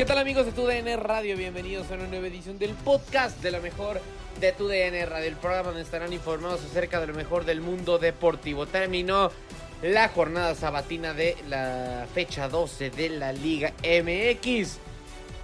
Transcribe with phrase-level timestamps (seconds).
[0.00, 1.36] ¿Qué tal amigos de TUDN Radio?
[1.36, 4.00] Bienvenidos a una nueva edición del podcast de lo mejor
[4.40, 8.64] de TUDN Radio, el programa donde estarán informados acerca de lo mejor del mundo deportivo.
[8.64, 9.30] Terminó
[9.82, 14.78] la jornada sabatina de la fecha 12 de la Liga MX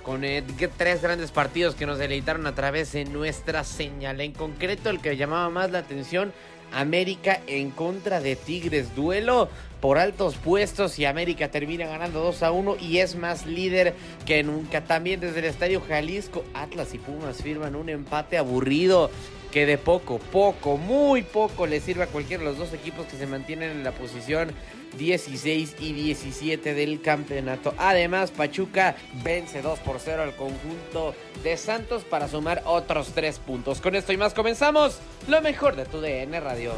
[0.07, 0.45] con eh,
[0.77, 4.21] tres grandes partidos que nos deleitaron a través de nuestra señal.
[4.21, 6.33] En concreto, el que llamaba más la atención,
[6.73, 8.95] América en contra de Tigres.
[8.95, 9.49] Duelo
[9.81, 13.95] por altos puestos y América termina ganando 2 a 1 y es más líder
[14.25, 14.85] que nunca.
[14.85, 19.11] También desde el Estadio Jalisco, Atlas y Pumas firman un empate aburrido
[19.57, 23.17] que de poco, poco, muy poco le sirve a cualquiera de los dos equipos que
[23.17, 24.51] se mantienen en la posición
[24.99, 27.73] 16 y 17 del campeonato.
[27.79, 33.81] Además, Pachuca vence 2 por 0 al conjunto de Santos para sumar otros 3 puntos.
[33.81, 36.73] Con esto y más comenzamos lo mejor de tu DN Radio.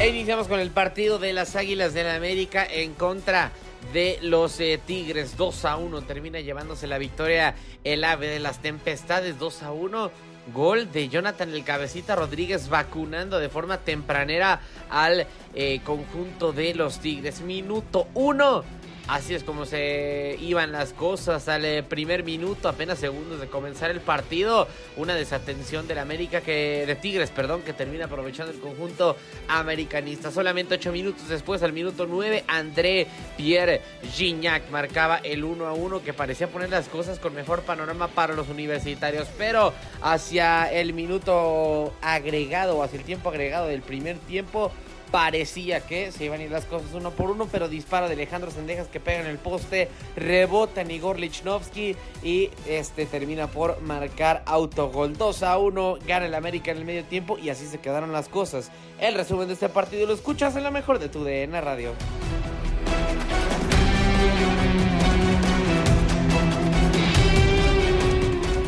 [0.00, 3.52] E iniciamos con el partido de las Águilas del la América en contra
[3.92, 7.54] de los eh, Tigres 2 a 1 termina llevándose la victoria
[7.84, 10.10] el ave de las tempestades 2 a 1
[10.52, 14.60] gol de Jonathan el cabecita Rodríguez vacunando de forma tempranera
[14.90, 17.40] al eh, conjunto de los Tigres.
[17.40, 18.64] Minuto 1
[19.08, 23.88] Así es como se iban las cosas al eh, primer minuto, apenas segundos de comenzar
[23.92, 24.66] el partido.
[24.96, 26.84] Una desatención del América que.
[26.86, 30.32] de Tigres, perdón, que termina aprovechando el conjunto americanista.
[30.32, 33.06] Solamente ocho minutos después, al minuto 9, André
[33.36, 33.80] Pierre
[34.12, 38.34] Gignac marcaba el 1 a 1 que parecía poner las cosas con mejor panorama para
[38.34, 39.28] los universitarios.
[39.38, 44.72] Pero hacia el minuto agregado, hacia el tiempo agregado del primer tiempo
[45.16, 48.50] parecía que se iban a ir las cosas uno por uno, pero disparo de Alejandro
[48.50, 54.42] Sendejas que pega en el poste, rebota en Igor Lichnowsky y este termina por marcar
[54.44, 58.12] autogol 2 a 1, gana el América en el medio tiempo y así se quedaron
[58.12, 58.70] las cosas.
[59.00, 61.94] El resumen de este partido lo escuchas en la mejor de tu DN Radio.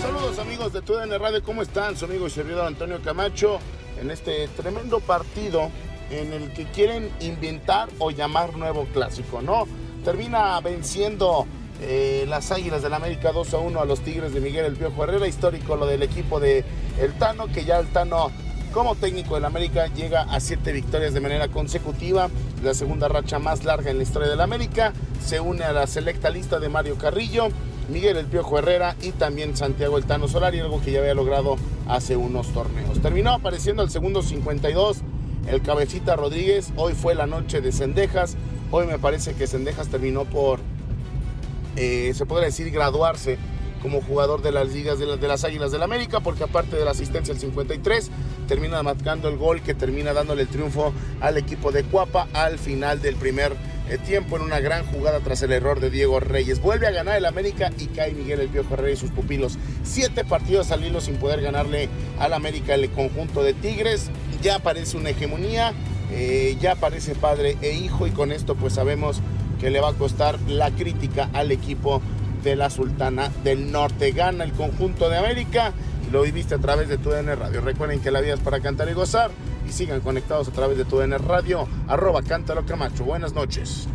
[0.01, 1.95] Saludos amigos de TUDN Radio, ¿cómo están?
[1.95, 3.61] Su amigo y servidor Antonio Camacho
[4.01, 5.71] en este tremendo partido
[6.11, 9.67] en el que quieren inventar o llamar nuevo clásico, ¿no?
[10.05, 11.47] Termina venciendo
[11.81, 15.05] eh, las Águilas del América 2 a 1 a los Tigres de Miguel El Piojo
[15.05, 16.65] Herrera, histórico lo del equipo de
[17.01, 18.31] El Tano, que ya El Tano
[18.73, 22.29] como técnico del América llega a siete victorias de manera consecutiva,
[22.63, 24.93] la segunda racha más larga en la historia del América,
[25.25, 27.49] se une a la selecta lista de Mario Carrillo,
[27.89, 31.57] Miguel El Piojo Herrera y también Santiago El Tano Solari, algo que ya había logrado
[31.89, 33.01] hace unos torneos.
[33.01, 34.99] Terminó apareciendo al segundo 52
[35.51, 36.73] el cabecita Rodríguez.
[36.77, 38.37] Hoy fue la noche de Cendejas.
[38.71, 40.61] Hoy me parece que Cendejas terminó por,
[41.77, 43.39] eh, se podría decir, graduarse
[43.83, 47.33] como jugador de las ligas de, las Águilas del América, porque aparte de la asistencia
[47.33, 48.11] del 53,
[48.49, 53.01] termina marcando el gol que termina dándole el triunfo al equipo de Cuapa al final
[53.01, 53.53] del primer
[53.89, 56.61] eh, tiempo en una gran jugada tras el error de Diego Reyes.
[56.61, 59.59] Vuelve a ganar el América y cae Miguel El Piojo y sus pupilos.
[59.85, 64.11] Siete partidos al hilo sin poder ganarle al América el conjunto de Tigres.
[64.43, 65.73] Ya aparece una hegemonía,
[66.13, 69.21] eh, ya aparece padre e hijo y con esto pues sabemos
[69.61, 72.01] que le va a costar la crítica al equipo
[72.45, 74.13] de la Sultana del Norte.
[74.13, 75.73] Gana el conjunto de América
[76.13, 77.61] lo viviste a través de tu DN Radio.
[77.61, 79.31] Recuerden que la vida es para cantar y gozar
[79.69, 83.05] y sigan conectados a través de tu DN Radio, arroba Cántalo Camacho.
[83.05, 83.87] Buenas noches.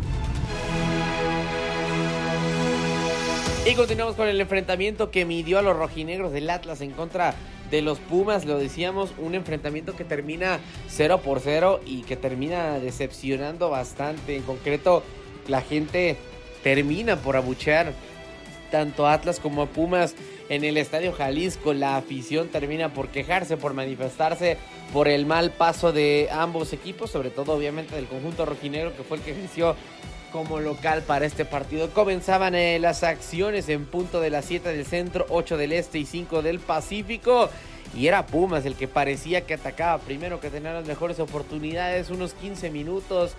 [3.66, 7.34] Y continuamos con el enfrentamiento que midió a los rojinegros del Atlas en contra
[7.74, 12.78] de los Pumas, lo decíamos, un enfrentamiento que termina 0 por 0 y que termina
[12.78, 14.36] decepcionando bastante.
[14.36, 15.02] En concreto,
[15.48, 16.16] la gente
[16.62, 17.92] termina por abuchear
[18.70, 20.14] tanto a Atlas como a Pumas
[20.48, 21.74] en el Estadio Jalisco.
[21.74, 24.56] La afición termina por quejarse, por manifestarse
[24.92, 29.16] por el mal paso de ambos equipos, sobre todo obviamente del conjunto rojinegro que fue
[29.16, 29.74] el que venció
[30.34, 31.90] como local para este partido.
[31.90, 36.06] Comenzaban eh, las acciones en punto de las 7 del centro, 8 del este y
[36.06, 37.48] 5 del Pacífico.
[37.96, 42.34] Y era Pumas el que parecía que atacaba primero, que tenía las mejores oportunidades, unos
[42.34, 43.36] 15 minutos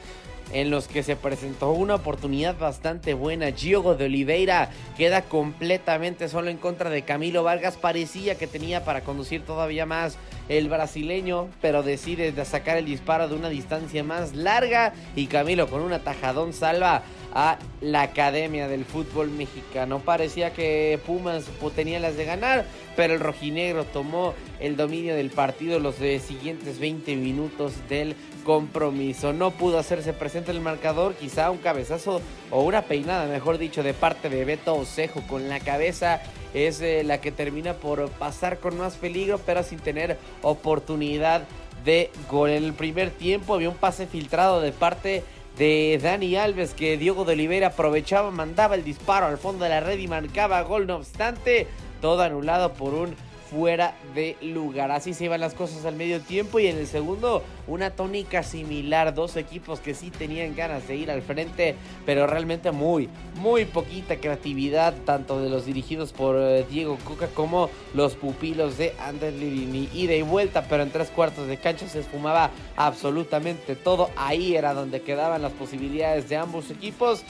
[0.52, 3.52] en los que se presentó una oportunidad bastante buena.
[3.52, 7.78] Giogo de Oliveira queda completamente solo en contra de Camilo Vargas.
[7.78, 13.36] Parecía que tenía para conducir todavía más el brasileño, pero decide sacar el disparo de
[13.36, 17.04] una distancia más larga y Camilo con un atajadón salva
[17.36, 20.00] a la Academia del Fútbol Mexicano.
[20.00, 21.46] Parecía que Pumas
[21.76, 22.66] tenía las de ganar,
[22.96, 28.16] pero el rojinegro tomó el dominio del partido los siguientes 20 minutos del
[28.46, 29.34] compromiso.
[29.34, 32.22] No pudo hacerse presente el marcador, quizá un cabezazo
[32.52, 36.22] o una peinada, mejor dicho, de parte de Beto Osejo con la cabeza
[36.54, 41.44] es eh, la que termina por pasar con más peligro, pero sin tener oportunidad
[41.84, 42.50] de gol.
[42.50, 45.24] En el primer tiempo había un pase filtrado de parte
[45.58, 49.80] de Dani Alves que Diego de Oliveira aprovechaba, mandaba el disparo al fondo de la
[49.80, 50.88] red y marcaba gol.
[50.88, 51.68] No obstante,
[52.02, 53.16] todo anulado por un
[53.50, 54.92] fuera de lugar.
[54.92, 59.14] Así se iban las cosas al medio tiempo y en el segundo una tónica similar.
[59.14, 61.76] Dos equipos que sí tenían ganas de ir al frente,
[62.06, 67.70] pero realmente muy, muy poquita creatividad, tanto de los dirigidos por eh, Diego Coca como
[67.94, 69.90] los pupilos de Andrés Lirini.
[69.94, 74.10] Ida y vuelta, pero en tres cuartos de cancha se esfumaba absolutamente todo.
[74.16, 77.24] Ahí era donde quedaban las posibilidades de ambos equipos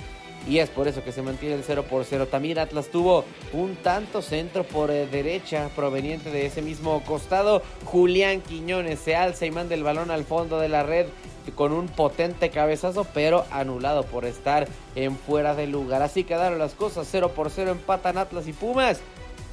[0.48, 2.28] y es por eso que se mantiene el 0 por 0.
[2.28, 7.62] También Atlas tuvo un tanto centro por eh, derecha proveniente de ese mismo costado.
[7.86, 11.08] Julián Quiñones se alza y manda el balón al fondo de la red
[11.56, 16.02] con un potente cabezazo, pero anulado por estar en fuera de lugar.
[16.02, 19.00] Así quedaron las cosas, 0 por 0 empatan Atlas y Pumas.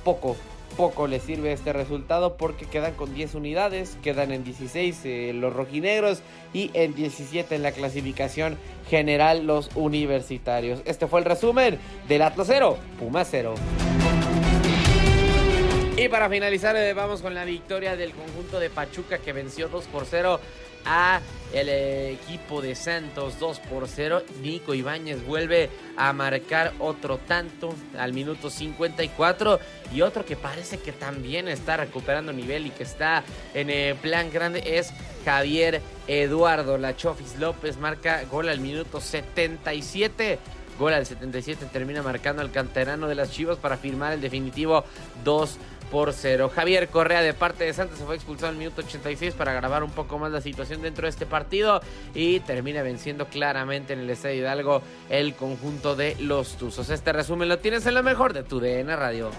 [0.05, 0.37] Poco,
[0.73, 5.53] poco le sirve este resultado porque quedan con 10 unidades, quedan en 16 eh, los
[5.53, 6.23] rojinegros
[6.53, 8.59] y en 17 en la clasificación
[8.89, 10.83] general los universitarios.
[10.85, 11.79] Este fue el resumen
[12.09, 13.55] del Atlas 0, Puma 0.
[15.97, 19.85] Y para finalizar eh, vamos con la victoria del conjunto de Pachuca que venció 2
[19.87, 20.41] por 0
[20.85, 21.21] a
[21.53, 24.23] el equipo de Santos 2 por 0.
[24.43, 29.61] Nico Ibáñez vuelve a marcar otro tanto al minuto 54
[29.95, 33.23] y otro que parece que también está recuperando nivel y que está
[33.55, 34.93] en el plan grande es
[35.25, 36.79] Javier Eduardo.
[36.79, 40.39] Lachofis López marca gol al minuto 77
[40.79, 44.85] gol al 77 termina marcando al canterano de las Chivas para firmar el definitivo
[45.23, 45.59] 2
[45.93, 46.51] por cero.
[46.53, 49.91] Javier Correa de parte de Santos se fue expulsado en minuto 86 para grabar un
[49.91, 51.83] poco más la situación dentro de este partido
[52.15, 56.89] y termina venciendo claramente en el Estadio Hidalgo el conjunto de los Tuzos.
[56.89, 59.31] Este resumen lo tienes en lo mejor de tu DN Radio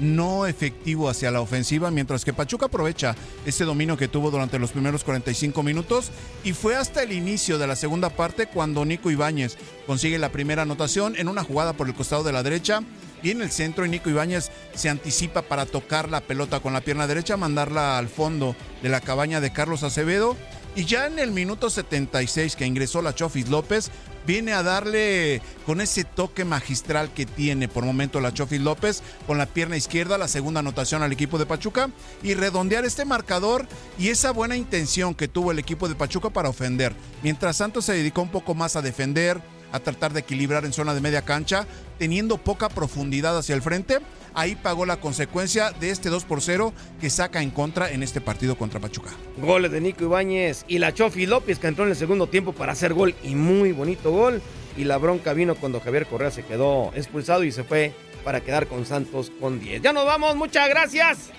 [0.00, 3.14] no efectivo hacia la ofensiva, mientras que Pachuca aprovecha
[3.44, 6.10] ese dominio que tuvo durante los primeros 45 minutos
[6.42, 10.62] y fue hasta el inicio de la segunda parte cuando Nico Ibáñez consigue la primera
[10.62, 12.82] anotación en una jugada por el costado de la derecha
[13.22, 16.80] y en el centro y Nico Ibáñez se anticipa para tocar la pelota con la
[16.80, 20.36] pierna derecha, mandarla al fondo de la cabaña de Carlos Acevedo
[20.76, 23.90] y ya en el minuto 76 que ingresó la Chofis López,
[24.26, 29.38] viene a darle con ese toque magistral que tiene por momento la Chofis López con
[29.38, 31.90] la pierna izquierda, la segunda anotación al equipo de Pachuca
[32.22, 33.66] y redondear este marcador
[33.98, 36.94] y esa buena intención que tuvo el equipo de Pachuca para ofender.
[37.22, 39.40] Mientras Santos se dedicó un poco más a defender,
[39.72, 41.66] a tratar de equilibrar en zona de media cancha,
[41.98, 43.98] teniendo poca profundidad hacia el frente.
[44.34, 48.20] Ahí pagó la consecuencia de este 2 por 0 que saca en contra en este
[48.20, 49.10] partido contra Pachuca.
[49.38, 52.72] Goles de Nico Ibáñez y la Chofi López que entró en el segundo tiempo para
[52.72, 54.40] hacer gol y muy bonito gol.
[54.76, 57.92] Y la bronca vino cuando Javier Correa se quedó expulsado y se fue
[58.24, 59.82] para quedar con Santos con 10.
[59.82, 61.30] Ya nos vamos, muchas gracias.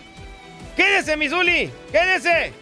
[0.75, 2.53] Quédese, Misuli, quédese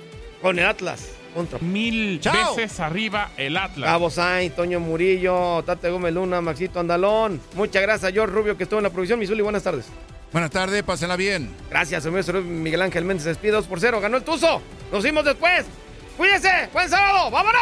[0.41, 1.18] con el Atlas.
[1.33, 1.59] Contra.
[1.59, 2.55] Mil Chao.
[2.55, 3.89] veces arriba el Atlas.
[3.89, 7.41] Cabo Sainz, Toño Murillo, Tate Gómez Luna, Maxito Andalón.
[7.55, 9.19] Muchas gracias George Rubio que estuvo en la producción.
[9.19, 9.85] Misuli, buenas tardes.
[10.31, 11.49] Buenas tardes, pásenla bien.
[11.69, 13.99] Gracias, señor Miguel Ángel Méndez despide 2 por 0.
[13.99, 14.61] Ganó el Tuzo.
[14.91, 15.65] Nos vimos después.
[16.17, 16.69] Cuídese.
[16.73, 17.31] Buen sábado.
[17.31, 17.61] Vámonos.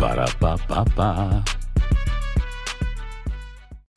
[0.00, 1.65] Ba-da-ba-ba-ba.